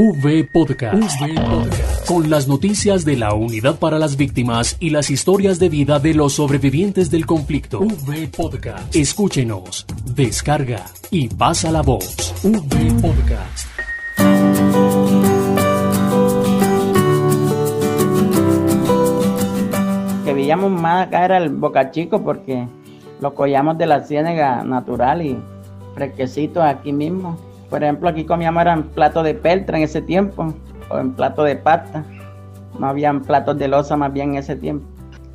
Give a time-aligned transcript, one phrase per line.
[0.00, 1.20] V Podcast.
[2.06, 6.14] Con las noticias de la Unidad para las Víctimas y las historias de vida de
[6.14, 7.80] los sobrevivientes del conflicto.
[7.80, 8.94] V Podcast.
[8.94, 12.32] Escúchenos, descarga y pasa la voz.
[12.44, 13.66] V Podcast.
[20.24, 22.68] Que veíamos más acá era el Boca Chico porque
[23.20, 25.36] lo collamos de la ciénaga natural y
[25.96, 27.47] fresquecitos aquí mismo.
[27.70, 30.54] Por ejemplo, aquí comíamos eran platos de peltra en ese tiempo,
[30.90, 32.04] o en plato de pasta.
[32.78, 34.86] No habían platos de losa más bien en ese tiempo.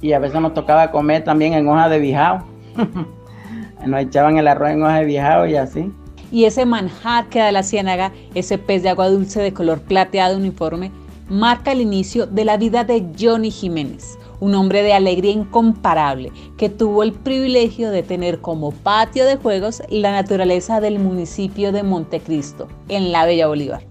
[0.02, 2.44] Y a veces nos tocaba comer también en hoja de bijao.
[3.85, 5.91] nos echaban el arroz en hoja de bijao y así.
[6.31, 10.38] Y ese manjar que da la ciénaga, ese pez de agua dulce de color plateado
[10.38, 10.91] uniforme,
[11.30, 16.67] marca el inicio de la vida de Johnny Jiménez, un hombre de alegría incomparable que
[16.67, 22.67] tuvo el privilegio de tener como patio de juegos la naturaleza del municipio de Montecristo,
[22.89, 23.83] en la Bella Bolívar.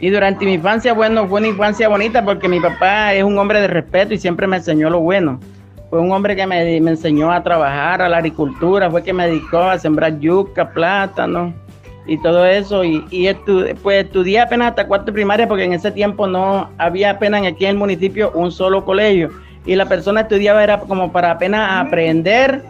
[0.00, 3.60] Y durante mi infancia, bueno, fue una infancia bonita porque mi papá es un hombre
[3.60, 5.40] de respeto y siempre me enseñó lo bueno.
[5.90, 9.58] Fue un hombre que me, enseñó a trabajar, a la agricultura, fue que me dedicó
[9.58, 11.52] a sembrar yuca, plátano
[12.06, 12.84] y todo eso.
[12.84, 13.28] Y, y
[13.82, 17.70] pues estudié apenas hasta cuarto primaria porque en ese tiempo no había apenas aquí en
[17.70, 19.30] el municipio un solo colegio
[19.66, 22.62] y la persona estudiaba era como para apenas aprender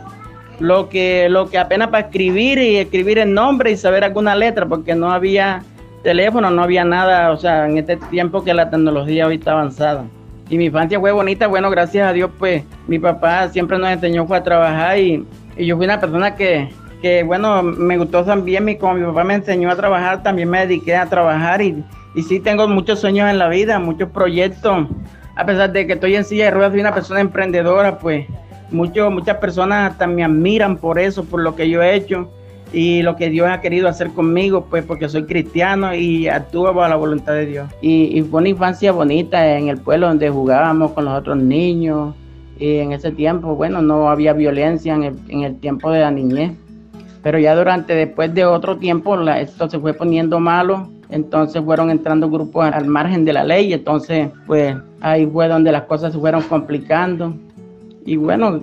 [0.59, 4.67] lo que, lo que apenas para escribir y escribir el nombre y saber alguna letra,
[4.67, 5.63] porque no había
[6.03, 10.05] teléfono, no había nada, o sea, en este tiempo que la tecnología hoy está avanzada.
[10.49, 14.27] Y mi infancia fue bonita, bueno, gracias a Dios, pues mi papá siempre nos enseñó
[14.27, 16.71] fue a trabajar y, y yo fui una persona que,
[17.03, 20.61] que, bueno, me gustó también, y como mi papá me enseñó a trabajar, también me
[20.61, 24.87] dediqué a trabajar y, y sí tengo muchos sueños en la vida, muchos proyectos
[25.37, 28.27] a pesar de que estoy en silla de ruedas, soy una persona emprendedora, pues
[28.71, 32.31] mucho, muchas personas hasta me admiran por eso, por lo que yo he hecho
[32.73, 36.89] y lo que Dios ha querido hacer conmigo, pues porque soy cristiano y actúo bajo
[36.89, 37.69] la voluntad de Dios.
[37.83, 42.15] Y, fue una infancia bonita en el pueblo donde jugábamos con los otros niños
[42.59, 46.11] y en ese tiempo, bueno, no había violencia en el, en el tiempo de la
[46.11, 46.53] niñez.
[47.23, 52.29] Pero ya durante, después de otro tiempo, esto se fue poniendo malo entonces fueron entrando
[52.29, 56.43] grupos al margen de la ley, entonces pues ahí fue donde las cosas se fueron
[56.43, 57.35] complicando.
[58.05, 58.61] Y bueno,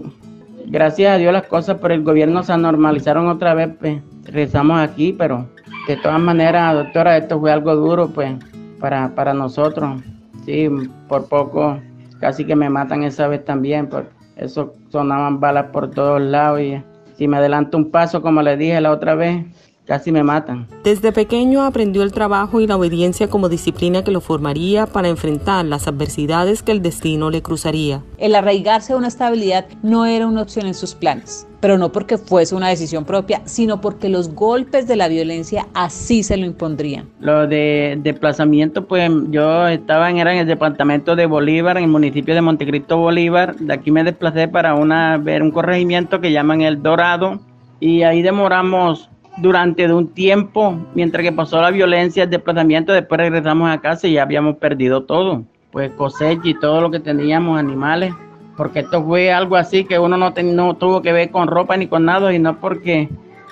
[0.65, 5.13] gracias a Dios las cosas por el gobierno se normalizaron otra vez, pues regresamos aquí,
[5.13, 5.47] pero
[5.87, 8.35] de todas maneras, doctora, esto fue algo duro pues
[8.79, 10.01] para, para nosotros.
[10.45, 10.69] Sí,
[11.07, 11.79] por poco
[12.19, 16.81] casi que me matan esa vez también, porque eso sonaban balas por todos lados y
[17.17, 19.45] si me adelanto un paso, como le dije la otra vez,
[19.85, 20.67] casi me matan.
[20.83, 25.65] Desde pequeño aprendió el trabajo y la obediencia como disciplina que lo formaría para enfrentar
[25.65, 28.01] las adversidades que el destino le cruzaría.
[28.17, 32.17] El arraigarse a una estabilidad no era una opción en sus planes, pero no porque
[32.17, 37.09] fuese una decisión propia, sino porque los golpes de la violencia así se lo impondrían.
[37.19, 41.89] Lo de desplazamiento, pues yo estaba en, era en el departamento de Bolívar, en el
[41.89, 43.55] municipio de Montecristo Bolívar.
[43.55, 47.39] De aquí me desplacé para una, ver un corregimiento que llaman El Dorado
[47.79, 53.69] y ahí demoramos durante un tiempo, mientras que pasó la violencia, el desplazamiento, después regresamos
[53.69, 58.13] a casa y ya habíamos perdido todo, pues cosecha y todo lo que teníamos, animales,
[58.55, 61.87] porque esto fue algo así que uno no, no tuvo que ver con ropa ni
[61.87, 63.09] con nada, y no porque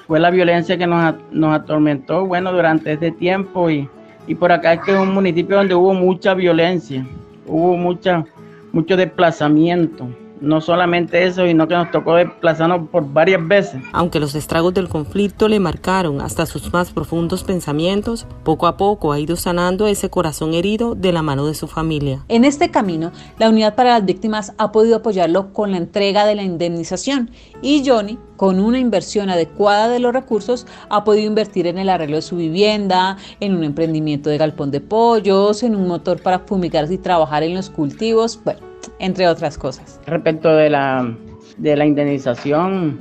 [0.07, 3.89] fue la violencia que nos, nos atormentó, bueno, durante ese tiempo, y,
[4.27, 7.05] y por acá es que es un municipio donde hubo mucha violencia,
[7.47, 8.23] hubo mucha,
[8.71, 10.07] mucho desplazamiento
[10.41, 13.81] no solamente eso, sino que nos tocó desplazarnos por varias veces.
[13.93, 19.13] Aunque los estragos del conflicto le marcaron hasta sus más profundos pensamientos, poco a poco
[19.13, 22.25] ha ido sanando ese corazón herido de la mano de su familia.
[22.27, 26.35] En este camino, la Unidad para las Víctimas ha podido apoyarlo con la entrega de
[26.35, 27.29] la indemnización
[27.61, 32.15] y Johnny, con una inversión adecuada de los recursos, ha podido invertir en el arreglo
[32.15, 36.91] de su vivienda, en un emprendimiento de galpón de pollos, en un motor para fumigar
[36.91, 38.70] y trabajar en los cultivos, bueno
[39.01, 39.99] entre otras cosas.
[40.05, 41.13] Respecto de la,
[41.57, 42.97] de la indemnización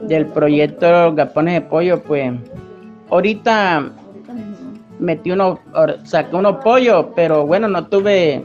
[0.00, 2.32] del proyecto de de pollo, pues
[3.10, 3.90] ahorita
[4.98, 5.58] metí unos,
[6.04, 8.44] saqué unos pollos, pero bueno, no tuve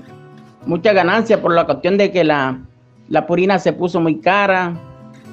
[0.66, 2.60] mucha ganancia por la cuestión de que la,
[3.08, 4.74] la purina se puso muy cara,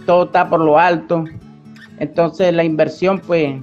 [0.05, 1.25] todo está por lo alto.
[1.99, 3.55] Entonces la inversión, pues,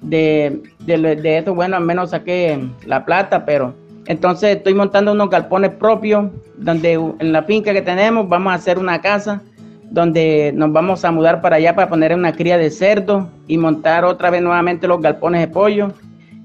[0.00, 3.74] de, de, de eso, bueno, al menos saqué la plata, pero
[4.08, 8.78] entonces estoy montando unos galpones propios, donde en la finca que tenemos vamos a hacer
[8.78, 9.42] una casa,
[9.90, 14.06] donde nos vamos a mudar para allá para poner una cría de cerdo y montar
[14.06, 15.92] otra vez nuevamente los galpones de pollo.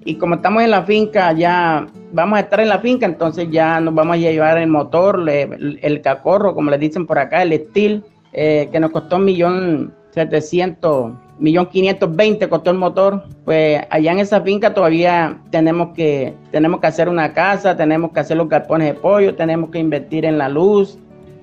[0.04, 3.80] Y como estamos en la finca, ya vamos a estar en la finca, entonces ya
[3.80, 8.04] nos vamos a llevar el motor, el, cacorro, como le dicen por acá, el steel,
[8.34, 13.24] eh, que nos costó un millón setecientos millón quinientos veinte costó el motor.
[13.46, 18.20] Pues allá en esa finca todavía tenemos que, tenemos que hacer una casa, tenemos que
[18.20, 20.98] hacer los galpones de pollo, tenemos que invertir en la luz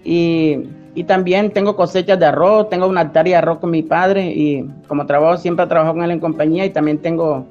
[0.05, 0.59] y,
[0.95, 4.65] y también tengo cosechas de arroz, tengo una hectárea de arroz con mi padre y
[4.89, 7.47] como trabajo siempre trabajo con él en compañía y también tengo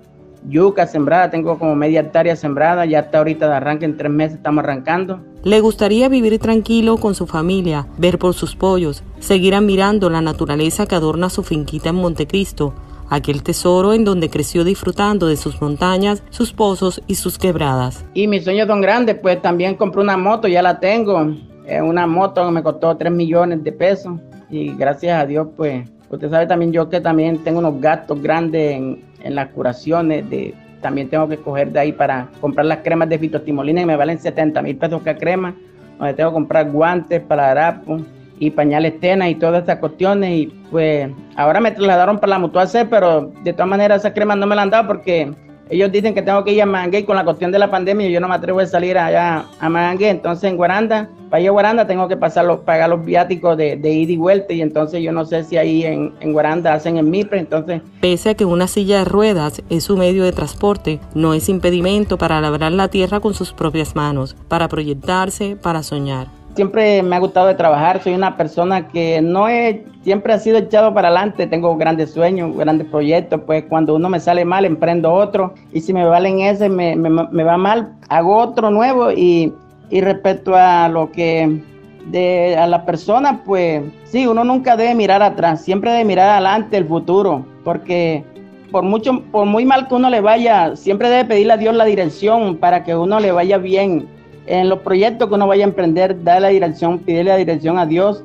[0.47, 4.37] yuca sembrada, tengo como media hectárea sembrada, ya está ahorita de arranque, en tres meses
[4.37, 5.19] estamos arrancando.
[5.43, 10.85] Le gustaría vivir tranquilo con su familia, ver por sus pollos, seguir admirando la naturaleza
[10.85, 12.73] que adorna su finquita en Montecristo,
[13.09, 18.05] aquel tesoro en donde creció disfrutando de sus montañas, sus pozos y sus quebradas.
[18.13, 21.33] Y mis sueños son grandes, pues también compré una moto, ya la tengo,
[21.65, 24.19] es una moto que me costó 3 millones de pesos
[24.49, 28.75] y gracias a Dios, pues, usted sabe también yo que también tengo unos gastos grandes
[28.75, 33.09] en, en las curaciones de también tengo que coger de ahí para comprar las cremas
[33.09, 35.55] de fitostimolina que me valen 70 mil pesos cada crema,
[35.97, 37.99] donde tengo que comprar guantes para harapo
[38.39, 42.65] y pañales tena y todas esas cuestiones y pues ahora me trasladaron para la mutua
[42.65, 45.31] C, pero de todas maneras esas cremas no me las han dado porque
[45.69, 48.19] ellos dicen que tengo que ir a Mangue con la cuestión de la pandemia yo
[48.19, 50.09] no me atrevo a salir allá a Mangue.
[50.09, 53.77] Entonces en Guaranda, para ir a Guaranda tengo que pasar los, pagar los viáticos de,
[53.77, 56.97] de ida y vuelta y entonces yo no sé si ahí en, en Guaranda hacen
[56.97, 57.81] el MIPRE, entonces...
[58.01, 62.17] Pese a que una silla de ruedas es su medio de transporte, no es impedimento
[62.17, 67.19] para labrar la tierra con sus propias manos, para proyectarse, para soñar siempre me ha
[67.19, 71.47] gustado de trabajar, soy una persona que no he, siempre ha sido echado para adelante,
[71.47, 75.93] tengo grandes sueños, grandes proyectos, pues cuando uno me sale mal, emprendo otro, y si
[75.93, 79.53] me valen ese, me, me, va mal, hago otro nuevo, y,
[79.89, 81.61] y respecto a lo que
[82.07, 86.77] de a la persona, pues sí, uno nunca debe mirar atrás, siempre debe mirar adelante
[86.77, 88.23] el futuro, porque
[88.71, 91.85] por mucho, por muy mal que uno le vaya, siempre debe pedirle a Dios la
[91.85, 94.07] dirección para que uno le vaya bien
[94.47, 97.85] en los proyectos que uno vaya a emprender, darle la dirección, pedirle la dirección a
[97.85, 98.23] Dios,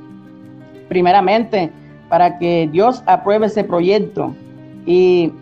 [0.89, 1.71] primeramente,
[2.09, 4.35] para que Dios apruebe ese proyecto.
[4.87, 5.33] Y,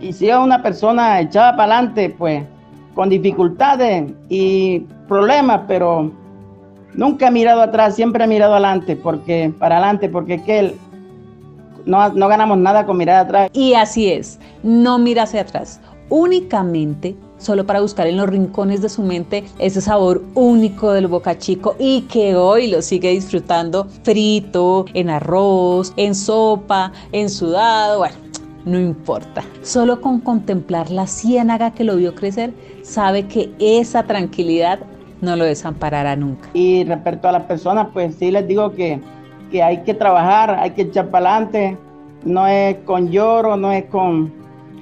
[0.00, 2.44] y si es una persona echada para adelante, pues
[2.94, 6.10] con dificultades y problemas, pero
[6.94, 10.74] nunca ha mirado atrás, siempre ha mirado adelante, porque para adelante, porque es que él,
[11.86, 13.50] no, no ganamos nada con mirar atrás.
[13.52, 18.88] Y así es, no mira hacia atrás, únicamente solo para buscar en los rincones de
[18.88, 24.86] su mente ese sabor único del boca chico y que hoy lo sigue disfrutando frito,
[24.94, 28.16] en arroz, en sopa, en sudado, bueno.
[28.64, 32.52] No importa, solo con contemplar la ciénaga que lo vio crecer,
[32.82, 34.78] sabe que esa tranquilidad
[35.20, 36.48] no lo desamparará nunca.
[36.54, 39.00] Y respecto a las personas, pues sí les digo que,
[39.50, 41.76] que hay que trabajar, hay que echar para adelante,
[42.24, 44.32] no es con lloro, no es con,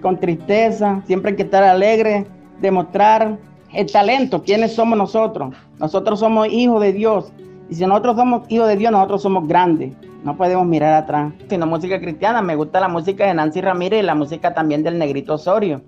[0.03, 2.27] con tristeza, siempre hay que estar alegre,
[2.61, 3.39] demostrar
[3.73, 5.55] el talento, quiénes somos nosotros.
[5.79, 7.33] Nosotros somos hijos de Dios.
[7.69, 9.95] Y si nosotros somos hijos de Dios, nosotros somos grandes.
[10.25, 11.33] No podemos mirar atrás.
[11.49, 14.99] Sino música cristiana, me gusta la música de Nancy Ramírez y la música también del
[14.99, 15.81] Negrito Osorio.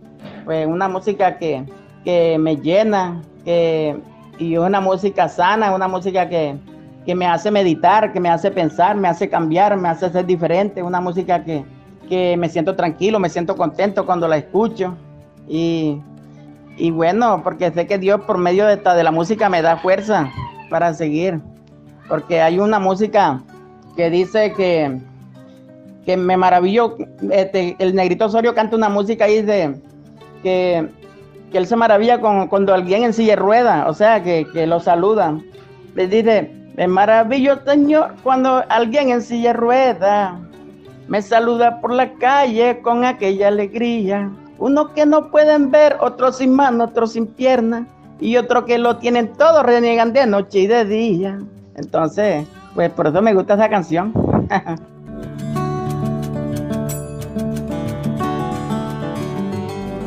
[0.45, 1.65] Pues una música que,
[2.05, 3.97] que me llena, que,
[4.39, 6.57] y una música sana, una música que,
[7.05, 10.83] que me hace meditar, que me hace pensar, me hace cambiar, me hace ser diferente.
[10.83, 11.65] Una música que,
[12.09, 14.95] que me siento tranquilo, me siento contento cuando la escucho.
[15.49, 16.01] Y
[16.77, 19.77] y bueno, porque sé que Dios por medio de, esta, de la música me da
[19.77, 20.31] fuerza
[20.71, 21.41] para seguir.
[22.09, 23.43] Porque hay una música
[23.97, 24.99] que dice que,
[26.05, 26.97] que me maravilló.
[27.31, 29.75] Este, el negrito Osorio canta una música y dice
[30.43, 30.89] que,
[31.51, 34.81] que él se maravilla con, cuando alguien en silla rueda, o sea, que, que lo
[34.81, 35.39] saluda.
[35.95, 40.41] Le dice, me maravillo, Señor, cuando alguien en silla rueda
[41.07, 44.31] me saluda por la calle con aquella alegría
[44.63, 47.89] uno que no pueden ver, otros sin mano, otros sin pierna,
[48.21, 51.41] y otro que lo tienen todo, reniegan de noche y de día.
[51.75, 54.13] Entonces, pues por eso me gusta esa canción.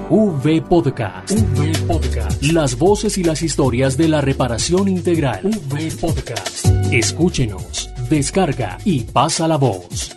[0.10, 1.32] V Podcast.
[1.32, 2.42] V Podcast.
[2.44, 5.42] Las voces y las historias de la reparación integral.
[5.44, 6.68] V Podcast.
[6.94, 10.16] Escúchenos, descarga y pasa la voz.